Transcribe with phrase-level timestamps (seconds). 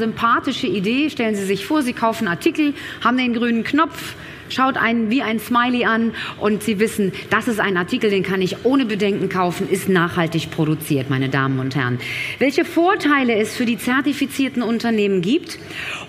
[0.00, 1.10] sympathische Idee.
[1.10, 2.74] Stellen Sie sich vor, Sie kaufen Artikel,
[3.04, 4.14] haben den grünen Knopf,
[4.50, 8.42] schaut einen wie ein Smiley an und Sie wissen, das ist ein Artikel, den kann
[8.42, 11.98] ich ohne Bedenken kaufen, ist nachhaltig produziert, meine Damen und Herren.
[12.38, 15.58] Welche Vorteile es für die zertifizierten Unternehmen gibt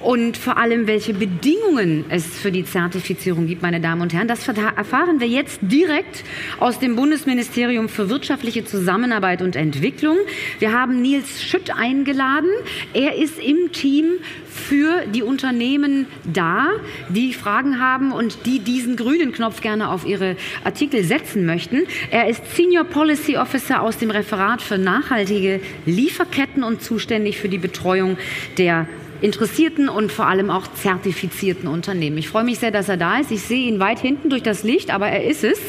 [0.01, 4.47] und vor allem welche Bedingungen es für die Zertifizierung gibt, meine Damen und Herren, das
[4.47, 6.23] erfahren wir jetzt direkt
[6.59, 10.17] aus dem Bundesministerium für wirtschaftliche Zusammenarbeit und Entwicklung.
[10.59, 12.49] Wir haben Nils Schütt eingeladen.
[12.93, 14.05] Er ist im Team
[14.51, 16.67] für die Unternehmen da,
[17.09, 21.83] die Fragen haben und die diesen grünen Knopf gerne auf ihre Artikel setzen möchten.
[22.09, 27.57] Er ist Senior Policy Officer aus dem Referat für nachhaltige Lieferketten und zuständig für die
[27.57, 28.17] Betreuung
[28.57, 28.87] der
[29.21, 32.17] interessierten und vor allem auch zertifizierten Unternehmen.
[32.17, 33.31] Ich freue mich sehr, dass er da ist.
[33.31, 35.59] Ich sehe ihn weit hinten durch das Licht, aber er ist es.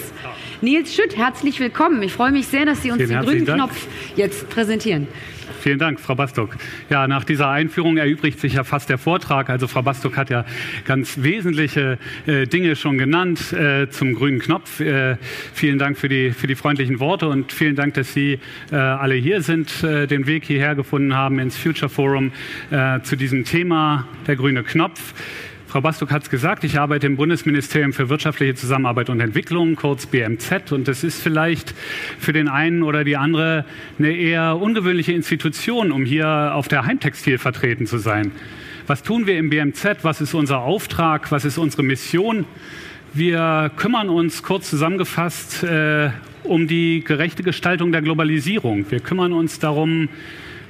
[0.62, 2.02] Nils Schütt, herzlich willkommen.
[2.02, 3.58] Ich freue mich sehr, dass Sie uns Vielen den grünen Dank.
[3.58, 5.08] Knopf jetzt präsentieren.
[5.62, 6.56] Vielen Dank, Frau Bastock.
[6.90, 9.48] Ja, nach dieser Einführung erübrigt sich ja fast der Vortrag.
[9.48, 10.44] Also Frau Bastock hat ja
[10.84, 14.80] ganz wesentliche äh, Dinge schon genannt äh, zum grünen Knopf.
[14.80, 15.18] Äh,
[15.54, 18.40] vielen Dank für die, für die freundlichen Worte und vielen Dank, dass Sie
[18.72, 22.32] äh, alle hier sind, äh, den Weg hierher gefunden haben ins Future Forum
[22.72, 25.14] äh, zu diesem Thema der grüne Knopf.
[25.72, 30.04] Frau Bastuk hat es gesagt, ich arbeite im Bundesministerium für wirtschaftliche Zusammenarbeit und Entwicklung, kurz
[30.04, 30.70] BMZ.
[30.70, 31.72] Und das ist vielleicht
[32.18, 33.64] für den einen oder die andere
[33.98, 38.32] eine eher ungewöhnliche Institution, um hier auf der Heimtextil vertreten zu sein.
[38.86, 40.00] Was tun wir im BMZ?
[40.02, 41.32] Was ist unser Auftrag?
[41.32, 42.44] Was ist unsere Mission?
[43.14, 46.10] Wir kümmern uns kurz zusammengefasst äh,
[46.44, 48.90] um die gerechte Gestaltung der Globalisierung.
[48.90, 50.10] Wir kümmern uns darum,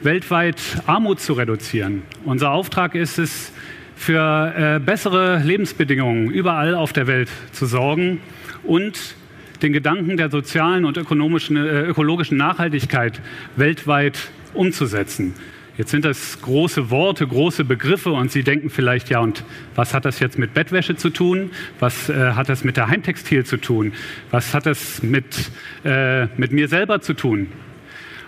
[0.02, 2.02] weltweit Armut zu reduzieren.
[2.24, 3.52] Unser Auftrag ist es,
[3.96, 8.20] für äh, bessere Lebensbedingungen überall auf der Welt zu sorgen
[8.62, 9.16] und
[9.62, 13.20] den Gedanken der sozialen und ökonomischen, äh, ökologischen Nachhaltigkeit
[13.56, 15.34] weltweit umzusetzen.
[15.78, 19.42] Jetzt sind das große Worte, große Begriffe und Sie denken vielleicht, ja, und
[19.74, 21.50] was hat das jetzt mit Bettwäsche zu tun?
[21.80, 23.92] Was äh, hat das mit der Heimtextil zu tun?
[24.30, 25.50] Was hat das mit,
[25.84, 27.48] äh, mit mir selber zu tun?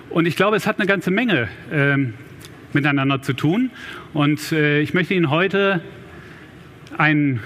[0.09, 2.15] Und ich glaube, es hat eine ganze Menge ähm,
[2.73, 3.71] miteinander zu tun.
[4.15, 5.81] Und äh, ich möchte Ihnen heute
[6.97, 7.41] ein,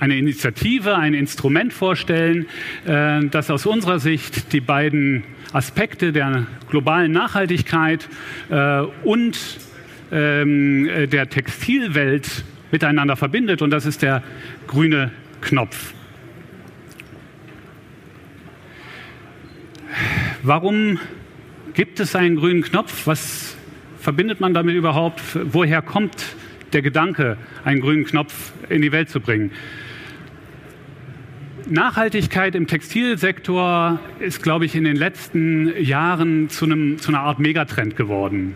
[0.00, 2.46] eine Initiative, ein Instrument vorstellen,
[2.84, 5.22] äh, das aus unserer Sicht die beiden
[5.52, 8.08] Aspekte der globalen Nachhaltigkeit
[8.50, 9.38] äh, und
[10.10, 13.62] ähm, der Textilwelt miteinander verbindet.
[13.62, 14.24] Und das ist der
[14.66, 15.12] grüne
[15.42, 15.94] Knopf.
[20.42, 20.98] Warum
[21.72, 23.06] gibt es einen grünen Knopf?
[23.06, 23.53] Was
[24.04, 25.22] verbindet man damit überhaupt?
[25.34, 26.36] Woher kommt
[26.74, 29.50] der Gedanke, einen grünen Knopf in die Welt zu bringen?
[31.66, 37.38] Nachhaltigkeit im Textilsektor ist, glaube ich, in den letzten Jahren zu, einem, zu einer Art
[37.38, 38.54] Megatrend geworden.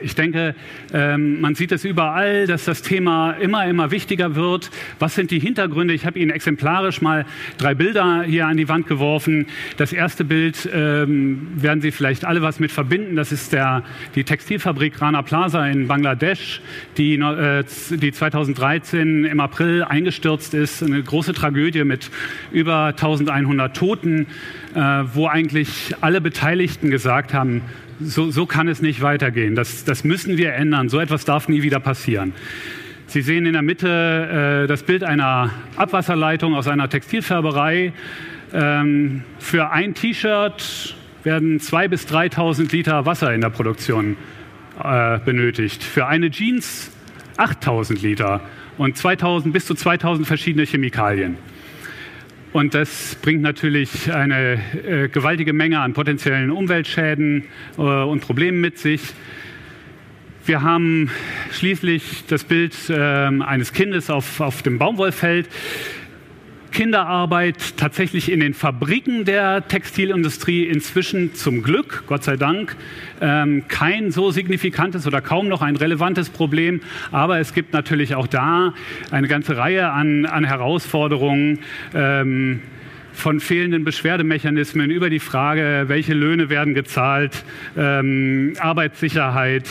[0.00, 0.54] Ich denke,
[0.92, 4.70] ähm, man sieht es überall, dass das Thema immer, immer wichtiger wird.
[4.98, 5.94] Was sind die Hintergründe?
[5.94, 7.24] Ich habe Ihnen exemplarisch mal
[7.56, 9.46] drei Bilder hier an die Wand geworfen.
[9.78, 13.16] Das erste Bild ähm, werden Sie vielleicht alle was mit verbinden.
[13.16, 13.84] Das ist der,
[14.14, 16.60] die Textilfabrik Rana Plaza in Bangladesch,
[16.98, 20.82] die, äh, die 2013 im April eingestürzt ist.
[20.82, 22.10] Eine große Tragödie mit
[22.52, 24.26] über 1100 Toten,
[24.74, 24.80] äh,
[25.14, 27.62] wo eigentlich alle Beteiligten gesagt haben,
[28.00, 29.54] so, so kann es nicht weitergehen.
[29.54, 30.88] Das, das müssen wir ändern.
[30.88, 32.32] So etwas darf nie wieder passieren.
[33.06, 37.92] Sie sehen in der Mitte äh, das Bild einer Abwasserleitung aus einer Textilfärberei.
[38.52, 44.16] Ähm, für ein T-Shirt werden 2.000 bis 3.000 Liter Wasser in der Produktion
[44.82, 45.82] äh, benötigt.
[45.82, 46.90] Für eine Jeans
[47.36, 48.40] 8.000 Liter
[48.78, 51.36] und 2000 bis zu 2.000 verschiedene Chemikalien.
[52.56, 57.44] Und das bringt natürlich eine äh, gewaltige Menge an potenziellen Umweltschäden
[57.76, 59.02] äh, und Problemen mit sich.
[60.46, 61.10] Wir haben
[61.52, 65.50] schließlich das Bild äh, eines Kindes auf, auf dem Baumwollfeld.
[66.76, 72.76] Kinderarbeit tatsächlich in den Fabriken der Textilindustrie inzwischen zum Glück, Gott sei Dank,
[73.22, 76.82] ähm, kein so signifikantes oder kaum noch ein relevantes Problem.
[77.12, 78.74] Aber es gibt natürlich auch da
[79.10, 81.60] eine ganze Reihe an, an Herausforderungen.
[81.94, 82.60] Ähm,
[83.14, 89.66] von fehlenden Beschwerdemechanismen über die Frage, welche Löhne werden gezahlt, ähm, Arbeitssicherheit,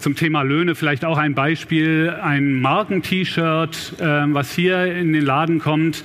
[0.00, 5.58] zum Thema Löhne vielleicht auch ein Beispiel, ein Marken-T-Shirt, äh, was hier in den Laden
[5.58, 6.04] kommt.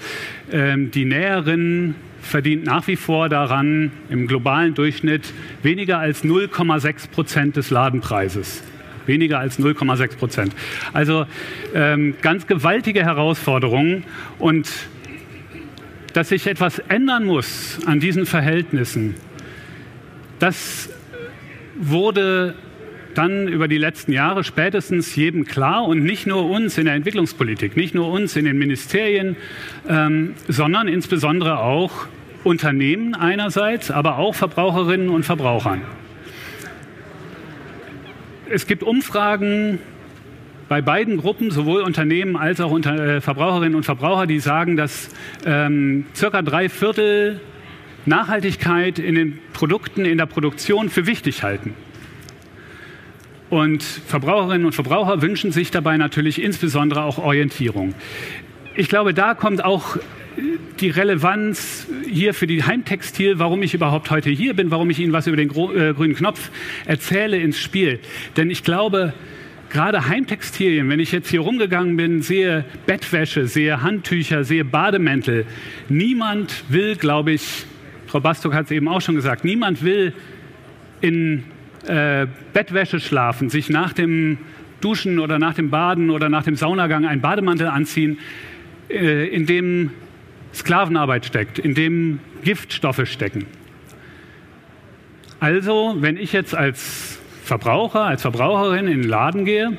[0.51, 5.33] Ähm, die Näherin verdient nach wie vor daran im globalen Durchschnitt
[5.63, 8.63] weniger als 0,6 Prozent des Ladenpreises.
[9.05, 10.55] Weniger als 0,6 Prozent.
[10.91, 11.25] Also
[11.73, 14.03] ähm, ganz gewaltige Herausforderungen
[14.39, 14.69] und
[16.13, 19.15] dass sich etwas ändern muss an diesen Verhältnissen,
[20.39, 20.89] das
[21.77, 22.55] wurde
[23.17, 27.75] dann über die letzten Jahre spätestens jedem klar und nicht nur uns in der Entwicklungspolitik,
[27.75, 29.35] nicht nur uns in den Ministerien,
[29.87, 32.07] ähm, sondern insbesondere auch
[32.43, 35.81] Unternehmen einerseits, aber auch Verbraucherinnen und Verbrauchern.
[38.49, 39.79] Es gibt Umfragen
[40.69, 45.09] bei beiden Gruppen, sowohl Unternehmen als auch unter, äh, Verbraucherinnen und Verbraucher, die sagen, dass
[45.45, 47.39] ähm, circa drei Viertel
[48.05, 51.73] Nachhaltigkeit in den Produkten, in der Produktion für wichtig halten.
[53.55, 57.95] Und Verbraucherinnen und Verbraucher wünschen sich dabei natürlich insbesondere auch Orientierung.
[58.75, 59.95] Ich glaube, da kommt auch
[60.81, 65.13] die Relevanz hier für die Heimtextil, warum ich überhaupt heute hier bin, warum ich Ihnen
[65.13, 66.51] was über den äh, grünen Knopf
[66.85, 67.99] erzähle, ins Spiel.
[68.35, 69.13] Denn ich glaube,
[69.69, 75.45] gerade Heimtextilien, wenn ich jetzt hier rumgegangen bin, sehe Bettwäsche, sehe Handtücher, sehe Bademäntel,
[75.87, 77.65] niemand will, glaube ich,
[78.07, 80.11] Frau Bastok hat es eben auch schon gesagt, niemand will
[80.99, 81.45] in
[81.87, 84.37] äh, Bettwäsche schlafen, sich nach dem
[84.81, 88.19] Duschen oder nach dem Baden oder nach dem Saunagang einen Bademantel anziehen,
[88.89, 89.91] äh, in dem
[90.53, 93.45] Sklavenarbeit steckt, in dem Giftstoffe stecken.
[95.39, 99.77] Also, wenn ich jetzt als Verbraucher, als Verbraucherin in den Laden gehe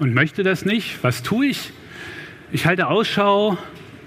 [0.00, 1.72] und möchte das nicht, was tue ich?
[2.50, 3.56] Ich halte Ausschau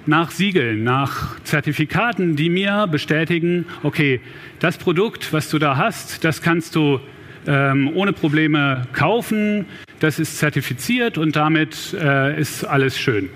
[0.06, 4.20] nach Siegeln, nach Zertifikaten, die mir bestätigen, okay,
[4.60, 7.00] das Produkt, was du da hast, das kannst du
[7.48, 9.66] ähm, ohne Probleme kaufen,
[10.00, 13.30] das ist zertifiziert und damit äh, ist alles schön.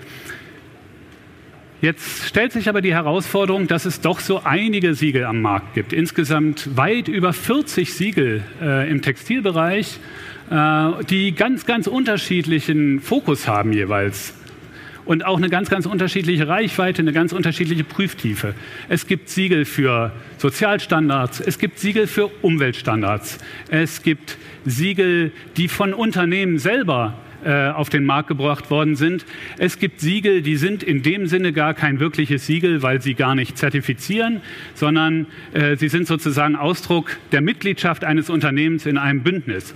[1.81, 5.93] Jetzt stellt sich aber die Herausforderung, dass es doch so einige Siegel am Markt gibt.
[5.93, 9.99] Insgesamt weit über 40 Siegel äh, im Textilbereich,
[10.49, 14.33] äh, die ganz, ganz unterschiedlichen Fokus haben jeweils
[15.05, 18.53] und auch eine ganz, ganz unterschiedliche Reichweite, eine ganz unterschiedliche Prüftiefe.
[18.89, 23.37] Es gibt Siegel für Sozialstandards, es gibt Siegel für Umweltstandards,
[23.69, 27.13] es gibt Siegel, die von Unternehmen selber
[27.45, 29.23] äh, auf den Markt gebracht worden sind.
[29.59, 33.35] Es gibt Siegel, die sind in dem Sinne gar kein wirkliches Siegel, weil sie gar
[33.35, 34.41] nicht zertifizieren,
[34.73, 39.75] sondern äh, sie sind sozusagen Ausdruck der Mitgliedschaft eines Unternehmens in einem Bündnis.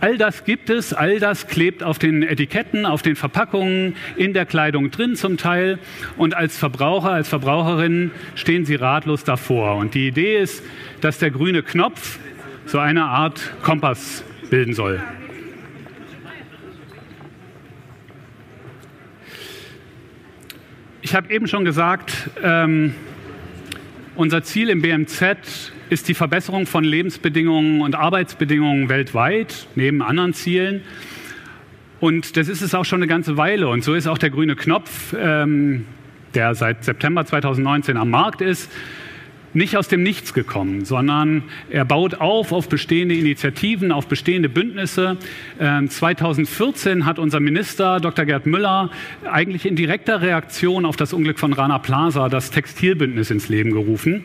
[0.00, 4.46] All das gibt es, all das klebt auf den Etiketten, auf den Verpackungen, in der
[4.46, 5.80] Kleidung drin zum Teil.
[6.16, 9.76] Und als Verbraucher, als Verbraucherin stehen sie ratlos davor.
[9.76, 10.62] Und die Idee ist,
[11.00, 12.18] dass der grüne Knopf
[12.66, 15.02] so eine Art Kompass bilden soll.
[21.02, 22.94] Ich habe eben schon gesagt, ähm,
[24.18, 25.36] unser Ziel im BMZ
[25.90, 30.82] ist die Verbesserung von Lebensbedingungen und Arbeitsbedingungen weltweit, neben anderen Zielen.
[32.00, 33.68] Und das ist es auch schon eine ganze Weile.
[33.68, 35.86] Und so ist auch der grüne Knopf, ähm,
[36.34, 38.72] der seit September 2019 am Markt ist,
[39.58, 45.18] nicht aus dem Nichts gekommen, sondern er baut auf auf bestehende Initiativen, auf bestehende Bündnisse.
[45.58, 48.24] 2014 ähm, hat unser Minister Dr.
[48.24, 48.90] Gerd Müller
[49.30, 54.24] eigentlich in direkter Reaktion auf das Unglück von Rana Plaza das Textilbündnis ins Leben gerufen.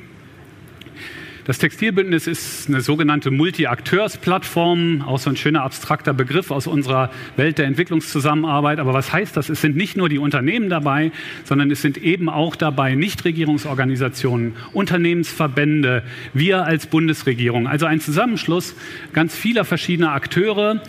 [1.46, 7.58] Das Textilbündnis ist eine sogenannte Multi-Akteurs-Plattform, auch so ein schöner abstrakter Begriff aus unserer Welt
[7.58, 8.80] der Entwicklungszusammenarbeit.
[8.80, 9.50] Aber was heißt das?
[9.50, 11.12] Es sind nicht nur die Unternehmen dabei,
[11.44, 16.04] sondern es sind eben auch dabei Nichtregierungsorganisationen, Unternehmensverbände,
[16.34, 17.68] wir als Bundesregierung.
[17.68, 18.74] Also ein Zusammenschluss
[19.12, 20.82] ganz vieler verschiedener Akteure,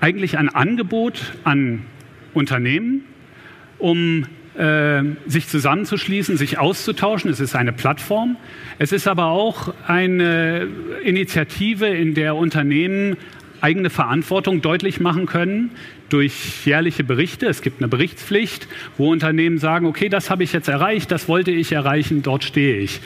[0.00, 1.82] eigentlich ein Angebot an
[2.34, 3.04] Unternehmen,
[3.78, 4.26] um
[4.58, 7.30] äh, sich zusammenzuschließen, sich auszutauschen.
[7.30, 8.36] Es ist eine Plattform.
[8.78, 10.68] Es ist aber auch eine
[11.04, 13.16] Initiative, in der Unternehmen
[13.60, 15.70] eigene Verantwortung deutlich machen können
[16.08, 17.46] durch jährliche Berichte.
[17.46, 21.50] Es gibt eine Berichtspflicht, wo Unternehmen sagen, okay, das habe ich jetzt erreicht, das wollte
[21.50, 23.00] ich erreichen, dort stehe ich.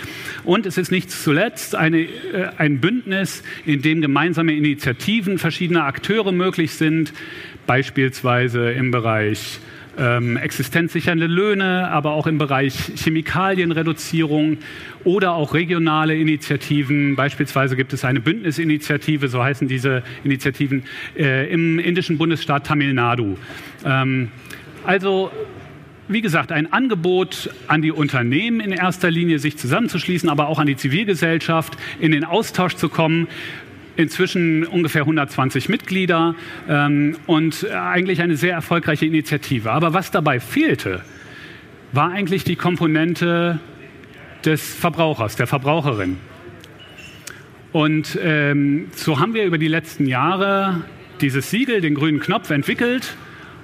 [0.44, 2.08] Und es ist nicht zuletzt eine, äh,
[2.58, 7.12] ein Bündnis, in dem gemeinsame Initiativen verschiedener Akteure möglich sind,
[7.66, 9.60] beispielsweise im Bereich
[9.98, 14.58] ähm, existenzsichernde Löhne, aber auch im Bereich Chemikalienreduzierung
[15.04, 17.16] oder auch regionale Initiativen.
[17.16, 20.84] Beispielsweise gibt es eine Bündnisinitiative, so heißen diese Initiativen,
[21.16, 23.36] äh, im indischen Bundesstaat Tamil Nadu.
[23.84, 24.28] Ähm,
[24.84, 25.30] also
[26.08, 30.66] wie gesagt, ein Angebot an die Unternehmen in erster Linie, sich zusammenzuschließen, aber auch an
[30.66, 33.28] die Zivilgesellschaft, in den Austausch zu kommen
[34.00, 36.34] inzwischen ungefähr 120 Mitglieder
[36.68, 39.70] ähm, und eigentlich eine sehr erfolgreiche Initiative.
[39.70, 41.02] Aber was dabei fehlte,
[41.92, 43.60] war eigentlich die Komponente
[44.44, 46.16] des Verbrauchers, der Verbraucherin.
[47.72, 50.82] Und ähm, so haben wir über die letzten Jahre
[51.20, 53.14] dieses Siegel, den grünen Knopf, entwickelt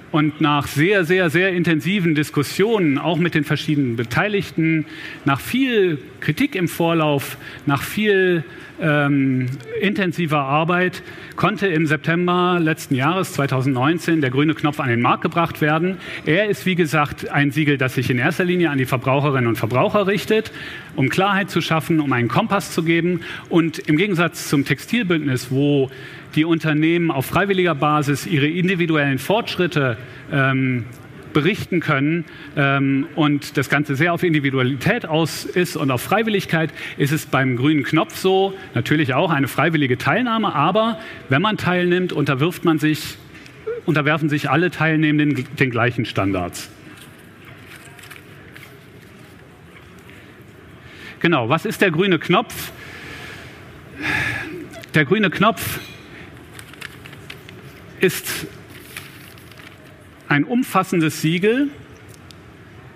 [0.09, 4.85] Und nach sehr, sehr, sehr intensiven Diskussionen, auch mit den verschiedenen Beteiligten,
[5.25, 8.45] nach viel Kritik im Vorlauf, nach viel
[8.81, 9.47] ähm,
[9.81, 11.03] intensiver Arbeit,
[11.35, 15.97] konnte im September letzten Jahres, 2019, der grüne Knopf an den Markt gebracht werden.
[16.25, 19.57] Er ist, wie gesagt, ein Siegel, das sich in erster Linie an die Verbraucherinnen und
[19.57, 20.51] Verbraucher richtet,
[20.95, 23.21] um Klarheit zu schaffen, um einen Kompass zu geben.
[23.49, 25.89] Und im Gegensatz zum Textilbündnis, wo
[26.35, 29.97] die Unternehmen auf freiwilliger Basis ihre individuellen Fortschritte
[30.31, 30.85] ähm,
[31.33, 37.11] berichten können ähm, und das Ganze sehr auf Individualität aus ist und auf Freiwilligkeit, ist
[37.11, 42.65] es beim grünen Knopf so, natürlich auch eine freiwillige Teilnahme, aber wenn man teilnimmt, unterwirft
[42.65, 43.17] man sich,
[43.85, 46.69] unterwerfen sich alle Teilnehmenden den gleichen Standards.
[51.19, 52.71] Genau, was ist der grüne Knopf?
[54.93, 55.79] Der grüne Knopf
[57.99, 58.47] ist
[60.27, 61.69] ein umfassendes Siegel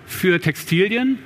[0.06, 1.18] für Textilien,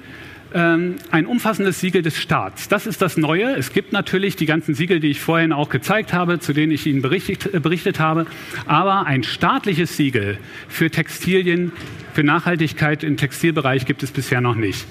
[0.55, 2.69] ähm, ein umfassendes Siegel des Staats.
[2.69, 3.57] Das ist das Neue.
[3.57, 6.87] Es gibt natürlich die ganzen Siegel, die ich vorhin auch gezeigt habe, zu denen ich
[6.87, 8.27] Ihnen berichtet, äh, berichtet habe.
[8.67, 11.73] Aber ein staatliches Siegel für Textilien,
[12.15, 14.87] für Nachhaltigkeit im Textilbereich gibt es bisher noch nicht.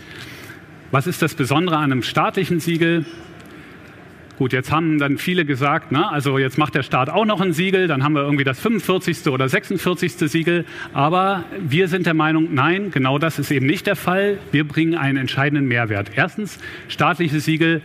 [0.91, 3.05] Was ist das Besondere an einem staatlichen Siegel?
[4.37, 7.53] Gut, jetzt haben dann viele gesagt, na, also jetzt macht der Staat auch noch ein
[7.53, 9.27] Siegel, dann haben wir irgendwie das 45.
[9.27, 10.11] oder 46.
[10.29, 10.65] Siegel.
[10.93, 14.37] Aber wir sind der Meinung, nein, genau das ist eben nicht der Fall.
[14.51, 16.11] Wir bringen einen entscheidenden Mehrwert.
[16.15, 17.81] Erstens, staatliche Siegel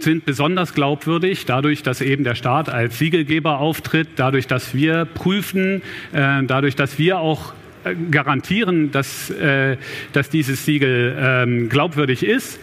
[0.00, 5.82] sind besonders glaubwürdig, dadurch, dass eben der Staat als Siegelgeber auftritt, dadurch, dass wir prüfen,
[6.12, 7.52] äh, dadurch, dass wir auch
[7.84, 9.76] äh, garantieren, dass, äh,
[10.12, 12.58] dass dieses Siegel ähm, glaubwürdig ist.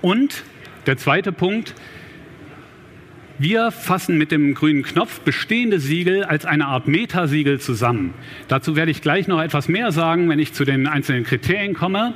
[0.00, 0.44] Und
[0.86, 1.74] der zweite Punkt,
[3.38, 8.14] wir fassen mit dem grünen Knopf bestehende Siegel als eine Art Metasiegel zusammen.
[8.48, 12.14] Dazu werde ich gleich noch etwas mehr sagen, wenn ich zu den einzelnen Kriterien komme.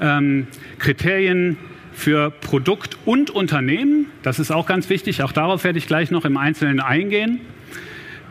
[0.00, 0.46] Ähm,
[0.78, 1.58] Kriterien
[1.92, 6.24] für Produkt und Unternehmen, das ist auch ganz wichtig, auch darauf werde ich gleich noch
[6.24, 7.40] im Einzelnen eingehen.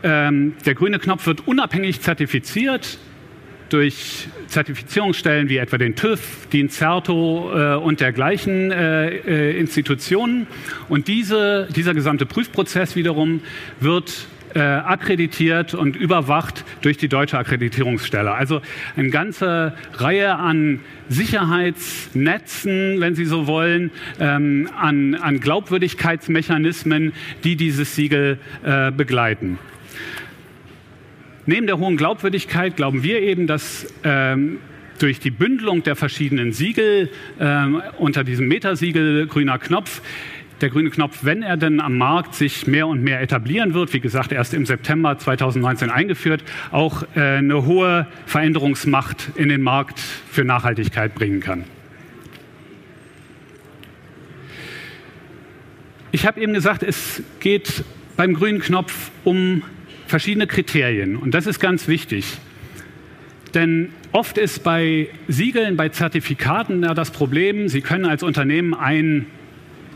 [0.02, 2.98] Ähm, der grüne Knopf wird unabhängig zertifiziert
[3.72, 6.20] durch Zertifizierungsstellen wie etwa den TÜV,
[6.52, 10.46] die Incerto äh, und dergleichen äh, äh, Institutionen.
[10.88, 13.40] Und diese, dieser gesamte Prüfprozess wiederum
[13.80, 18.32] wird äh, akkreditiert und überwacht durch die deutsche Akkreditierungsstelle.
[18.32, 18.60] Also
[18.96, 27.12] eine ganze Reihe an Sicherheitsnetzen, wenn Sie so wollen, ähm, an, an Glaubwürdigkeitsmechanismen,
[27.44, 29.58] die dieses Siegel äh, begleiten.
[31.44, 34.58] Neben der hohen Glaubwürdigkeit glauben wir eben, dass ähm,
[35.00, 40.02] durch die Bündelung der verschiedenen Siegel ähm, unter diesem Metasiegel grüner Knopf
[40.60, 43.98] der grüne Knopf, wenn er denn am Markt sich mehr und mehr etablieren wird, wie
[43.98, 50.44] gesagt, erst im September 2019 eingeführt, auch äh, eine hohe Veränderungsmacht in den Markt für
[50.44, 51.64] Nachhaltigkeit bringen kann.
[56.12, 57.82] Ich habe eben gesagt, es geht
[58.16, 59.62] beim grünen Knopf um
[60.12, 61.16] verschiedene Kriterien.
[61.16, 62.26] Und das ist ganz wichtig.
[63.54, 69.24] Denn oft ist bei Siegeln, bei Zertifikaten ja das Problem, Sie können als Unternehmen ein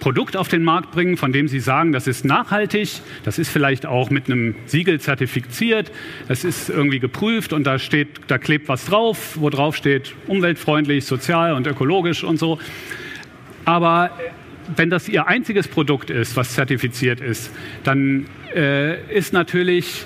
[0.00, 3.84] Produkt auf den Markt bringen, von dem Sie sagen, das ist nachhaltig, das ist vielleicht
[3.84, 5.92] auch mit einem Siegel zertifiziert,
[6.28, 11.04] das ist irgendwie geprüft und da steht, da klebt was drauf, wo drauf steht umweltfreundlich,
[11.04, 12.58] sozial und ökologisch und so.
[13.66, 14.10] Aber
[14.74, 17.52] wenn das Ihr einziges Produkt ist, was zertifiziert ist,
[17.84, 20.04] dann äh, ist natürlich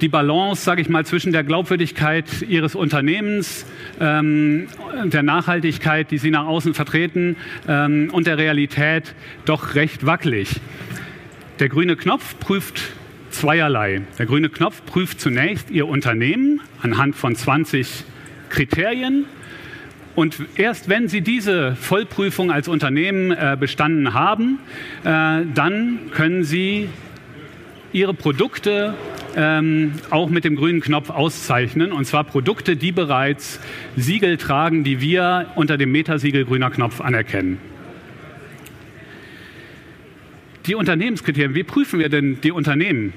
[0.00, 3.66] die Balance, sage ich mal, zwischen der Glaubwürdigkeit Ihres Unternehmens,
[4.00, 4.68] ähm,
[5.04, 9.14] der Nachhaltigkeit, die Sie nach außen vertreten, ähm, und der Realität
[9.44, 10.60] doch recht wackelig.
[11.58, 12.80] Der grüne Knopf prüft
[13.30, 14.02] zweierlei.
[14.18, 18.04] Der grüne Knopf prüft zunächst Ihr Unternehmen anhand von 20
[18.48, 19.26] Kriterien
[20.18, 24.58] und erst wenn Sie diese Vollprüfung als Unternehmen äh, bestanden haben,
[25.04, 26.88] äh, dann können Sie
[27.92, 28.94] Ihre Produkte
[29.36, 31.92] ähm, auch mit dem grünen Knopf auszeichnen.
[31.92, 33.60] Und zwar Produkte, die bereits
[33.96, 37.58] Siegel tragen, die wir unter dem Metasiegel grüner Knopf anerkennen.
[40.66, 43.12] Die Unternehmenskriterien, wie prüfen wir denn die Unternehmen?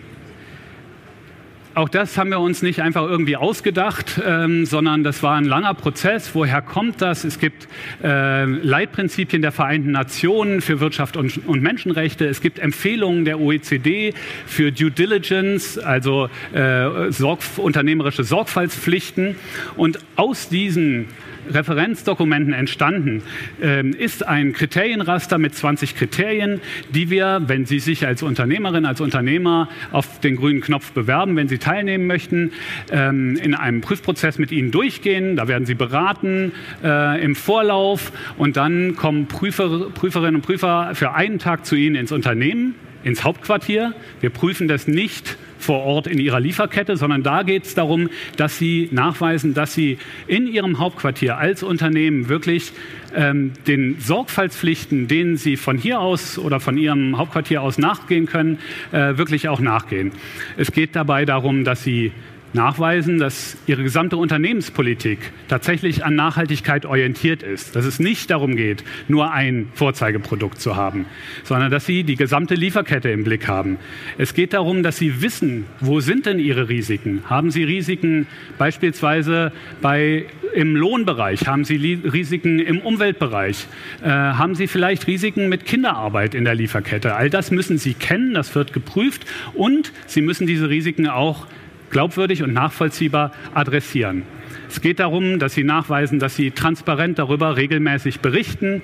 [1.73, 5.73] Auch das haben wir uns nicht einfach irgendwie ausgedacht, ähm, sondern das war ein langer
[5.73, 6.31] Prozess.
[6.33, 7.23] Woher kommt das?
[7.23, 7.69] Es gibt
[8.03, 12.27] äh, Leitprinzipien der Vereinten Nationen für Wirtschaft und, und, Menschenrechte.
[12.27, 14.13] Es gibt Empfehlungen der OECD
[14.45, 19.37] für Due Diligence, also äh, sorg unternehmerische Sorgfaltspflichten.
[19.77, 21.07] Und aus diesen
[21.49, 23.23] Referenzdokumenten entstanden,
[23.61, 26.61] ähm, ist ein Kriterienraster mit 20 Kriterien,
[26.93, 31.47] die wir, wenn Sie sich als Unternehmerin, als Unternehmer auf den grünen Knopf bewerben, wenn
[31.47, 32.51] Sie teilnehmen möchten,
[32.91, 35.35] ähm, in einem Prüfprozess mit Ihnen durchgehen.
[35.35, 36.51] Da werden Sie beraten
[36.83, 41.95] äh, im Vorlauf und dann kommen Prüfer, Prüferinnen und Prüfer für einen Tag zu Ihnen
[41.95, 43.93] ins Unternehmen, ins Hauptquartier.
[44.19, 48.57] Wir prüfen das nicht vor Ort in ihrer Lieferkette, sondern da geht es darum, dass
[48.57, 52.71] sie nachweisen, dass sie in ihrem Hauptquartier als Unternehmen wirklich
[53.15, 58.57] ähm, den Sorgfaltspflichten, denen sie von hier aus oder von ihrem Hauptquartier aus nachgehen können,
[58.91, 60.11] äh, wirklich auch nachgehen.
[60.57, 62.11] Es geht dabei darum, dass sie
[62.53, 67.75] nachweisen, dass ihre gesamte Unternehmenspolitik tatsächlich an Nachhaltigkeit orientiert ist.
[67.75, 71.05] Dass es nicht darum geht, nur ein Vorzeigeprodukt zu haben,
[71.43, 73.77] sondern dass sie die gesamte Lieferkette im Blick haben.
[74.17, 77.23] Es geht darum, dass sie wissen, wo sind denn ihre Risiken?
[77.29, 78.27] Haben sie Risiken
[78.57, 81.47] beispielsweise bei, im Lohnbereich?
[81.47, 83.67] Haben sie Risiken im Umweltbereich?
[84.03, 87.15] Äh, haben sie vielleicht Risiken mit Kinderarbeit in der Lieferkette?
[87.15, 91.47] All das müssen sie kennen, das wird geprüft und sie müssen diese Risiken auch
[91.91, 94.23] glaubwürdig und nachvollziehbar adressieren.
[94.69, 98.81] Es geht darum, dass Sie nachweisen, dass Sie transparent darüber regelmäßig berichten.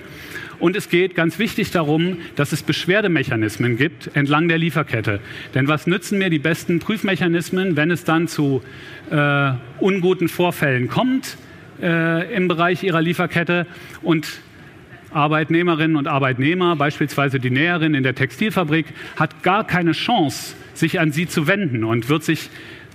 [0.58, 5.20] Und es geht ganz wichtig darum, dass es Beschwerdemechanismen gibt entlang der Lieferkette.
[5.54, 8.62] Denn was nützen mir die besten Prüfmechanismen, wenn es dann zu
[9.10, 11.38] äh, unguten Vorfällen kommt
[11.80, 13.66] äh, im Bereich Ihrer Lieferkette
[14.02, 14.28] und
[15.10, 18.86] Arbeitnehmerinnen und Arbeitnehmer, beispielsweise die Näherin in der Textilfabrik,
[19.16, 22.50] hat gar keine Chance, sich an Sie zu wenden und wird sich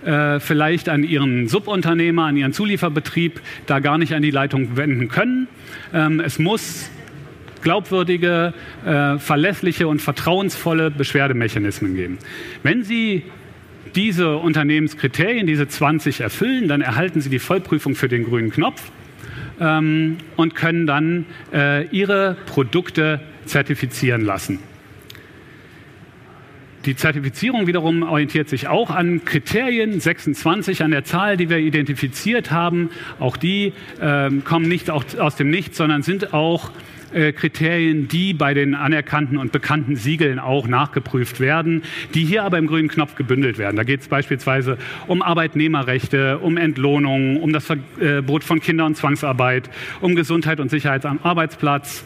[0.06, 5.08] äh, vielleicht an ihren Subunternehmer, an ihren Zulieferbetrieb da gar nicht an die Leitung wenden
[5.08, 5.48] können.
[5.94, 6.90] Ähm, es muss
[7.62, 8.54] glaubwürdige,
[8.86, 12.18] äh, verlässliche und vertrauensvolle Beschwerdemechanismen geben.
[12.62, 13.24] Wenn Sie
[13.96, 18.92] diese Unternehmenskriterien, diese 20 erfüllen, dann erhalten Sie die Vollprüfung für den grünen Knopf
[19.60, 24.60] ähm, und können dann äh, Ihre Produkte zertifizieren lassen.
[26.86, 32.52] Die Zertifizierung wiederum orientiert sich auch an Kriterien, 26 an der Zahl, die wir identifiziert
[32.52, 32.90] haben.
[33.20, 33.72] Auch die
[34.02, 36.72] äh, kommen nicht aus dem Nichts, sondern sind auch
[37.14, 42.58] äh, Kriterien, die bei den anerkannten und bekannten Siegeln auch nachgeprüft werden, die hier aber
[42.58, 43.78] im grünen Knopf gebündelt werden.
[43.78, 44.78] Da geht es beispielsweise
[45.08, 49.70] um Arbeitnehmerrechte, um Entlohnung, um das Verbot von Kinder- und Zwangsarbeit,
[50.02, 52.04] um Gesundheit und Sicherheit am Arbeitsplatz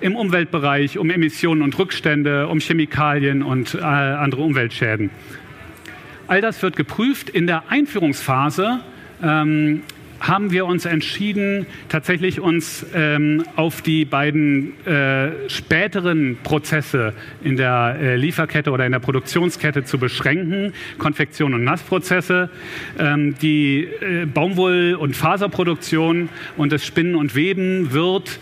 [0.00, 5.10] im Umweltbereich, um Emissionen und Rückstände, um Chemikalien und äh, andere Umweltschäden.
[6.26, 7.30] All das wird geprüft.
[7.30, 8.80] In der Einführungsphase
[9.22, 9.82] ähm,
[10.20, 17.96] haben wir uns entschieden, tatsächlich uns ähm, auf die beiden äh, späteren Prozesse in der
[18.00, 22.50] äh, Lieferkette oder in der Produktionskette zu beschränken, Konfektion und Nassprozesse.
[22.98, 28.38] Ähm, die äh, Baumwoll- und Faserproduktion und das Spinnen und Weben wird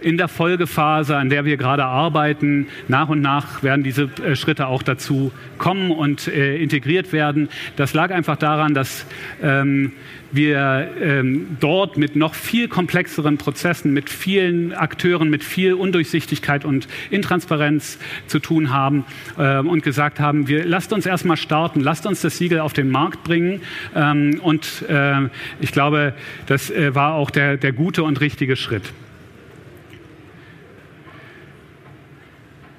[0.00, 4.66] in der Folgephase, an der wir gerade arbeiten, nach und nach werden diese äh, Schritte
[4.66, 7.48] auch dazu kommen und äh, integriert werden.
[7.76, 9.06] Das lag einfach daran, dass
[9.42, 9.92] ähm,
[10.30, 16.88] wir ähm, dort mit noch viel komplexeren Prozessen, mit vielen Akteuren, mit viel Undurchsichtigkeit und
[17.10, 19.04] Intransparenz zu tun haben
[19.38, 22.90] äh, und gesagt haben, wir lasst uns erstmal starten, lasst uns das Siegel auf den
[22.90, 23.62] Markt bringen.
[23.94, 25.28] Ähm, und äh,
[25.60, 26.14] ich glaube,
[26.46, 28.92] das äh, war auch der, der gute und richtige Schritt.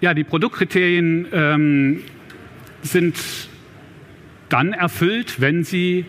[0.01, 2.03] Ja, die Produktkriterien ähm,
[2.81, 3.17] sind
[4.47, 6.05] dann erfüllt, wenn Sie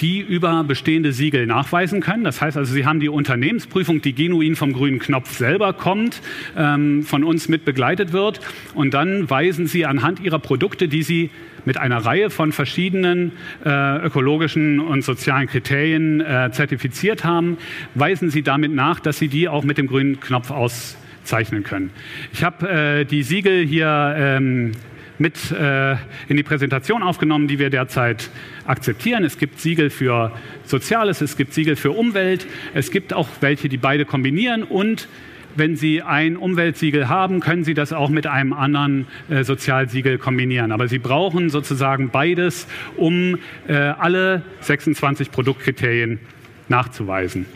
[0.00, 2.24] die über bestehende Siegel nachweisen können.
[2.24, 6.20] Das heißt also, Sie haben die Unternehmensprüfung, die genuin vom grünen Knopf selber kommt,
[6.56, 8.40] ähm, von uns mit begleitet wird.
[8.74, 11.30] Und dann weisen Sie anhand Ihrer Produkte, die Sie
[11.64, 13.32] mit einer Reihe von verschiedenen
[13.64, 17.58] äh, ökologischen und sozialen Kriterien äh, zertifiziert haben,
[17.94, 20.96] weisen Sie damit nach, dass Sie die auch mit dem grünen Knopf aus
[21.28, 21.90] zeichnen können.
[22.32, 24.72] Ich habe äh, die Siegel hier ähm,
[25.18, 25.92] mit äh,
[26.28, 28.30] in die Präsentation aufgenommen, die wir derzeit
[28.66, 29.24] akzeptieren.
[29.24, 30.32] Es gibt Siegel für
[30.64, 35.08] Soziales, es gibt Siegel für Umwelt, es gibt auch welche, die beide kombinieren und
[35.56, 40.70] wenn Sie ein Umweltsiegel haben, können Sie das auch mit einem anderen äh, Sozialsiegel kombinieren.
[40.70, 46.20] Aber Sie brauchen sozusagen beides, um äh, alle 26 Produktkriterien
[46.68, 47.46] nachzuweisen.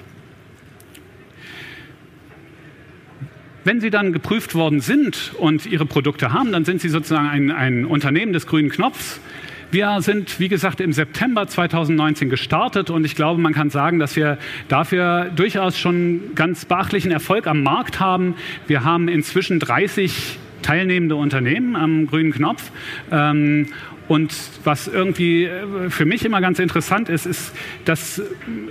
[3.65, 7.53] Wenn Sie dann geprüft worden sind und Ihre Produkte haben, dann sind Sie sozusagen ein,
[7.53, 9.21] ein Unternehmen des grünen Knopfs.
[9.71, 14.17] Wir sind, wie gesagt, im September 2019 gestartet und ich glaube, man kann sagen, dass
[14.17, 14.37] wir
[14.69, 18.35] dafür durchaus schon ganz beachtlichen Erfolg am Markt haben.
[18.67, 22.71] Wir haben inzwischen 30 teilnehmende Unternehmen am grünen Knopf.
[23.11, 23.67] Ähm,
[24.09, 28.21] und was irgendwie äh, für mich immer ganz interessant ist, ist, dass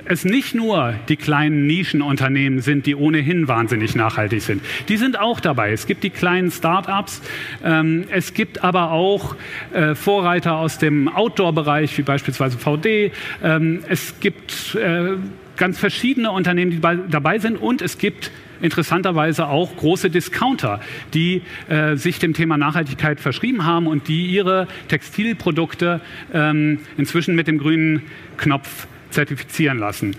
[0.05, 4.61] es nicht nur die kleinen Nischenunternehmen sind, die ohnehin wahnsinnig nachhaltig sind.
[4.89, 5.71] Die sind auch dabei.
[5.71, 7.21] Es gibt die kleinen Start-ups.
[7.63, 9.35] Ähm, es gibt aber auch
[9.73, 13.11] äh, Vorreiter aus dem Outdoor-Bereich, wie beispielsweise VD.
[13.43, 15.13] Ähm, es gibt äh,
[15.57, 20.79] ganz verschiedene Unternehmen, die dabei sind und es gibt interessanterweise auch große Discounter,
[21.13, 26.01] die äh, sich dem Thema Nachhaltigkeit verschrieben haben und die ihre Textilprodukte
[26.33, 28.03] ähm, inzwischen mit dem grünen
[28.37, 30.15] Knopf zertifizieren lassen.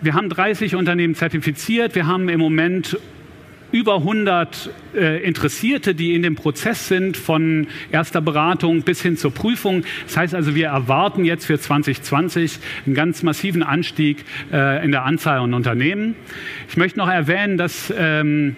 [0.00, 1.94] Wir haben 30 Unternehmen zertifiziert.
[1.94, 2.98] Wir haben im Moment
[3.74, 9.34] über 100 äh, Interessierte, die in dem Prozess sind, von erster Beratung bis hin zur
[9.34, 9.82] Prüfung.
[10.06, 15.04] Das heißt also, wir erwarten jetzt für 2020 einen ganz massiven Anstieg äh, in der
[15.04, 16.14] Anzahl an Unternehmen.
[16.68, 18.54] Ich möchte noch erwähnen, dass ähm,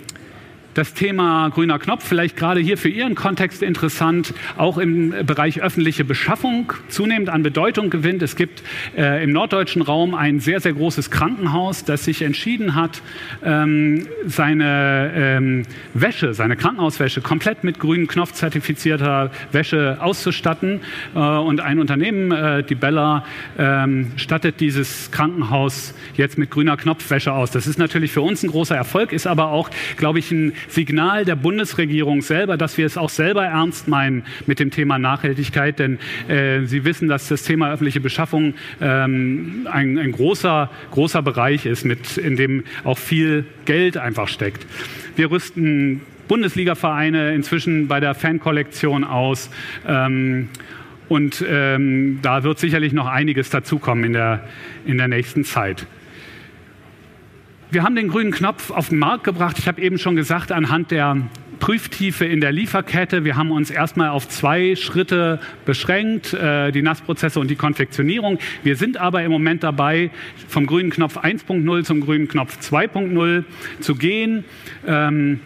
[0.77, 6.05] das Thema grüner Knopf vielleicht gerade hier für Ihren Kontext interessant, auch im Bereich öffentliche
[6.05, 8.23] Beschaffung zunehmend an Bedeutung gewinnt.
[8.23, 8.63] Es gibt
[8.95, 13.01] äh, im norddeutschen Raum ein sehr, sehr großes Krankenhaus, das sich entschieden hat,
[13.43, 15.63] ähm, seine ähm,
[15.95, 20.81] Wäsche, seine Krankenhauswäsche komplett mit grünen Knopf zertifizierter Wäsche auszustatten.
[21.15, 23.25] Äh, und ein Unternehmen, äh, die Bella,
[23.59, 27.51] ähm, stattet dieses Krankenhaus jetzt mit grüner Knopfwäsche aus.
[27.51, 31.25] Das ist natürlich für uns ein großer Erfolg, ist aber auch, glaube ich, ein Signal
[31.25, 35.79] der Bundesregierung selber, dass wir es auch selber ernst meinen mit dem Thema Nachhaltigkeit.
[35.79, 35.99] Denn
[36.29, 41.85] äh, Sie wissen, dass das Thema öffentliche Beschaffung ähm, ein, ein großer, großer Bereich ist,
[41.85, 44.67] mit, in dem auch viel Geld einfach steckt.
[45.17, 49.51] Wir rüsten Bundesliga-Vereine inzwischen bei der Fankollektion aus.
[49.87, 50.49] Ähm,
[51.09, 54.49] und ähm, da wird sicherlich noch einiges dazukommen in der,
[54.87, 55.87] in der nächsten Zeit.
[57.69, 59.59] Wir haben den grünen Knopf auf den Markt gebracht.
[59.59, 61.17] Ich habe eben schon gesagt, anhand der
[61.59, 63.25] Prüftiefe in der Lieferkette.
[63.25, 68.39] Wir haben uns erstmal auf zwei Schritte beschränkt, äh, die Nassprozesse und die Konfektionierung.
[68.63, 70.11] Wir sind aber im Moment dabei,
[70.47, 73.43] vom grünen Knopf 1.0 zum grünen Knopf 2.0
[73.81, 74.45] zu gehen.
[74.87, 75.41] Ähm,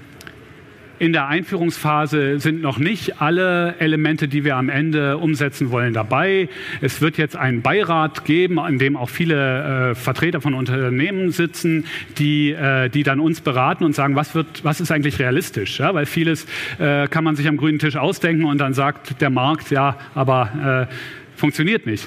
[1.01, 6.51] in der Einführungsphase sind noch nicht alle Elemente, die wir am Ende umsetzen wollen, dabei.
[6.83, 11.87] Es wird jetzt einen Beirat geben, in dem auch viele äh, Vertreter von Unternehmen sitzen,
[12.19, 15.79] die, äh, die dann uns beraten und sagen, was, wird, was ist eigentlich realistisch?
[15.81, 16.47] Ja, weil vieles
[16.79, 20.87] äh, kann man sich am grünen Tisch ausdenken und dann sagt der Markt, ja, aber
[20.91, 20.95] äh,
[21.41, 22.07] funktioniert nicht.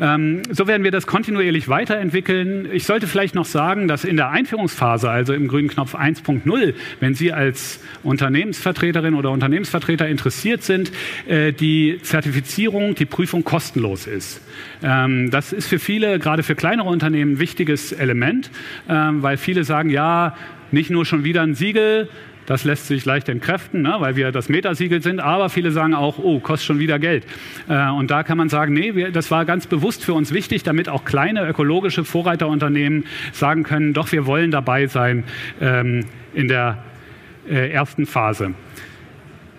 [0.00, 2.68] Ähm, so werden wir das kontinuierlich weiterentwickeln.
[2.72, 7.14] Ich sollte vielleicht noch sagen, dass in der Einführungsphase, also im grünen Knopf 1.0, wenn
[7.14, 10.92] Sie als Unternehmensvertreterin oder Unternehmensvertreter interessiert sind,
[11.26, 14.40] äh, die Zertifizierung, die Prüfung kostenlos ist.
[14.82, 18.50] Ähm, das ist für viele, gerade für kleinere Unternehmen, ein wichtiges Element,
[18.88, 20.36] ähm, weil viele sagen, ja,
[20.70, 22.08] nicht nur schon wieder ein Siegel,
[22.48, 25.20] das lässt sich leicht entkräften, ne, weil wir das Metasiegel sind.
[25.20, 27.26] Aber viele sagen auch, oh, kostet schon wieder Geld.
[27.68, 30.62] Äh, und da kann man sagen, nee, wir, das war ganz bewusst für uns wichtig,
[30.62, 35.24] damit auch kleine ökologische Vorreiterunternehmen sagen können, doch, wir wollen dabei sein
[35.60, 36.82] ähm, in der
[37.46, 38.54] äh, ersten Phase.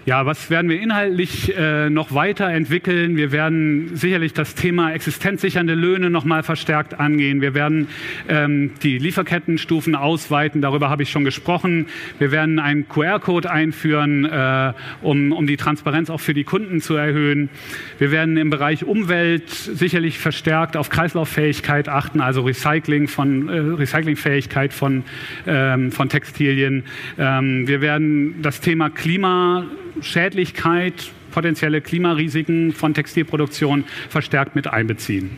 [0.10, 3.16] Ja, was werden wir inhaltlich äh, noch weiterentwickeln?
[3.16, 7.42] Wir werden sicherlich das Thema existenzsichernde Löhne noch mal verstärkt angehen.
[7.42, 7.90] Wir werden
[8.28, 10.64] ähm, die Lieferkettenstufen ausweiten.
[10.64, 11.86] Darüber habe ich schon gesprochen.
[12.18, 16.96] Wir werden einen QR-Code einführen, äh, um, um die Transparenz auch für die Kunden zu
[16.96, 17.52] erhöhen.
[18.00, 24.74] Wir werden im Bereich Umwelt sicherlich verstärkt auf Kreislauffähigkeit achten, also Recycling von äh, Recyclingfähigkeit
[24.74, 25.04] von,
[25.46, 26.86] ähm, von Textilien.
[27.20, 29.68] Ähm, wir werden das Thema Klima
[30.04, 35.32] Schädlichkeit, potenzielle Klimarisiken von Textilproduktion verstärkt mit einbeziehen.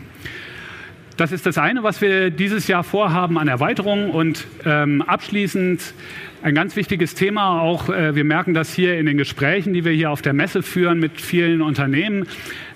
[1.17, 4.09] Das ist das eine, was wir dieses Jahr vorhaben an Erweiterung.
[4.09, 5.93] Und ähm, abschließend
[6.41, 9.91] ein ganz wichtiges Thema, auch äh, wir merken das hier in den Gesprächen, die wir
[9.91, 12.25] hier auf der Messe führen mit vielen Unternehmen,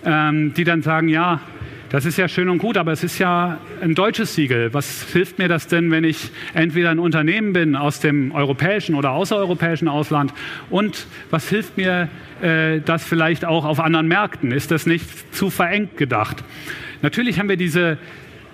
[0.03, 1.41] ähm, die dann sagen, ja,
[1.89, 4.73] das ist ja schön und gut, aber es ist ja ein deutsches Siegel.
[4.73, 9.11] Was hilft mir das denn, wenn ich entweder ein Unternehmen bin aus dem europäischen oder
[9.11, 10.33] außereuropäischen Ausland?
[10.69, 12.09] Und was hilft mir
[12.41, 14.51] äh, das vielleicht auch auf anderen Märkten?
[14.51, 16.43] Ist das nicht zu verengt gedacht?
[17.01, 17.97] Natürlich haben wir diese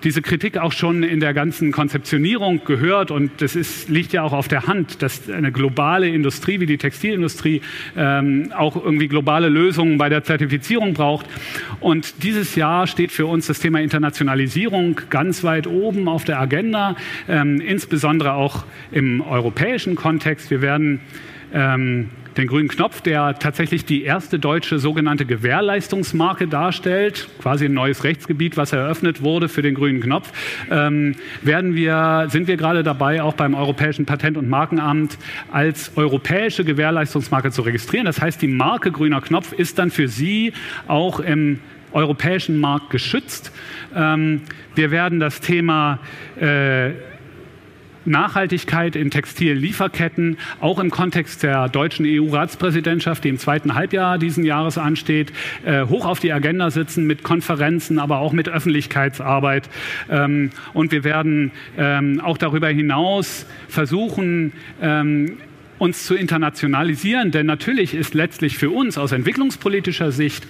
[0.04, 4.32] diese Kritik auch schon in der ganzen Konzeptionierung gehört und das ist, liegt ja auch
[4.32, 7.60] auf der Hand, dass eine globale Industrie wie die Textilindustrie
[7.96, 11.26] ähm, auch irgendwie globale Lösungen bei der Zertifizierung braucht.
[11.80, 16.96] Und dieses Jahr steht für uns das Thema Internationalisierung ganz weit oben auf der Agenda,
[17.28, 20.50] ähm, insbesondere auch im europäischen Kontext.
[20.50, 21.00] Wir werden
[21.52, 28.04] ähm, den grünen Knopf, der tatsächlich die erste deutsche sogenannte Gewährleistungsmarke darstellt, quasi ein neues
[28.04, 30.32] Rechtsgebiet, was eröffnet wurde für den grünen Knopf,
[30.70, 35.18] ähm, werden wir, sind wir gerade dabei, auch beim Europäischen Patent- und Markenamt
[35.50, 38.06] als europäische Gewährleistungsmarke zu registrieren.
[38.06, 40.52] Das heißt, die Marke grüner Knopf ist dann für Sie
[40.88, 41.60] auch im
[41.92, 43.52] europäischen Markt geschützt.
[43.94, 44.42] Ähm,
[44.74, 45.98] wir werden das Thema
[46.40, 46.92] äh,
[48.04, 54.78] Nachhaltigkeit in Textillieferketten, auch im Kontext der deutschen EU-Ratspräsidentschaft, die im zweiten Halbjahr diesen Jahres
[54.78, 55.32] ansteht,
[55.64, 59.68] äh, hoch auf die Agenda sitzen mit Konferenzen, aber auch mit Öffentlichkeitsarbeit.
[60.10, 65.38] Ähm, und wir werden ähm, auch darüber hinaus versuchen, ähm,
[65.78, 70.46] uns zu internationalisieren, denn natürlich ist letztlich für uns aus entwicklungspolitischer Sicht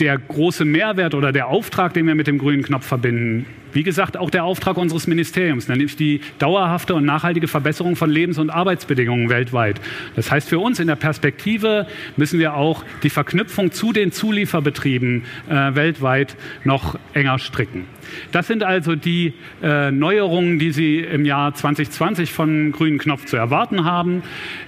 [0.00, 4.16] der große Mehrwert oder der Auftrag, den wir mit dem grünen Knopf verbinden, wie gesagt,
[4.16, 9.28] auch der Auftrag unseres Ministeriums, nämlich die dauerhafte und nachhaltige Verbesserung von Lebens- und Arbeitsbedingungen
[9.28, 9.80] weltweit.
[10.16, 15.24] Das heißt, für uns in der Perspektive müssen wir auch die Verknüpfung zu den Zulieferbetrieben
[15.48, 17.84] äh, weltweit noch enger stricken.
[18.32, 23.36] Das sind also die äh, Neuerungen, die Sie im Jahr 2020 von Grünen Knopf zu
[23.36, 24.22] erwarten haben.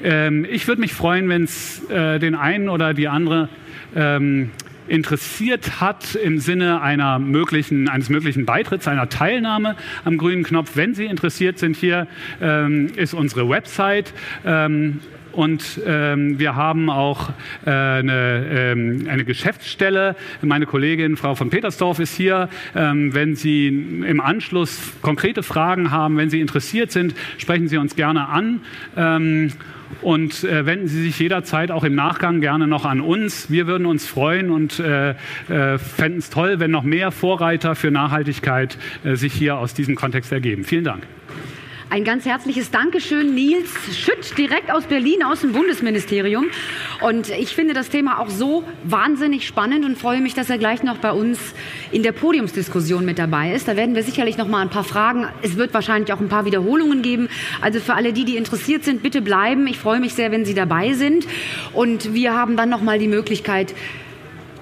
[0.05, 3.49] Ähm, ich würde mich freuen, wenn es äh, den einen oder die andere
[3.97, 4.51] ähm,
[4.91, 10.73] interessiert hat im Sinne einer möglichen, eines möglichen Beitritts, einer Teilnahme am grünen Knopf.
[10.75, 12.07] Wenn Sie interessiert sind, hier
[12.43, 14.13] ähm, ist unsere Website.
[14.45, 15.01] Ähm,
[15.33, 17.31] und ähm, wir haben auch
[17.65, 20.17] äh, eine, ähm, eine, Geschäftsstelle.
[20.43, 22.49] Meine Kollegin Frau von Petersdorf ist hier.
[22.75, 27.95] Ähm, wenn Sie im Anschluss konkrete Fragen haben, wenn Sie interessiert sind, sprechen Sie uns
[27.95, 28.63] gerne an.
[30.03, 33.51] Und äh, wenden Sie sich jederzeit auch im Nachgang gerne noch an uns.
[33.51, 35.11] Wir würden uns freuen und äh,
[35.49, 39.95] äh, fänden es toll, wenn noch mehr Vorreiter für Nachhaltigkeit äh, sich hier aus diesem
[39.95, 40.65] Kontext ergeben.
[40.65, 41.03] Vielen Dank.
[41.93, 46.47] Ein ganz herzliches Dankeschön, Nils Schütt, direkt aus Berlin, aus dem Bundesministerium.
[47.01, 50.85] Und ich finde das Thema auch so wahnsinnig spannend und freue mich, dass er gleich
[50.85, 51.41] noch bei uns
[51.91, 53.67] in der Podiumsdiskussion mit dabei ist.
[53.67, 55.27] Da werden wir sicherlich noch mal ein paar Fragen.
[55.43, 57.29] Es wird wahrscheinlich auch ein paar Wiederholungen geben.
[57.61, 59.67] Also für alle die, die interessiert sind, bitte bleiben.
[59.67, 61.27] Ich freue mich sehr, wenn Sie dabei sind.
[61.73, 63.75] Und wir haben dann noch mal die Möglichkeit,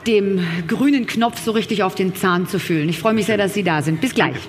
[0.07, 2.88] dem grünen Knopf so richtig auf den Zahn zu fühlen.
[2.88, 4.01] Ich freue mich sehr, dass Sie da sind.
[4.01, 4.49] Bis gleich.